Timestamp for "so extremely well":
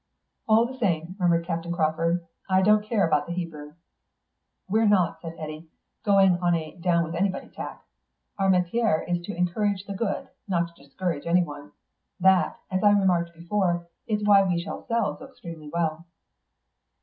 15.19-16.03